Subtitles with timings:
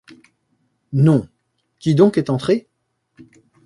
[0.93, 1.29] Non!...
[1.77, 2.67] qui donc est entré?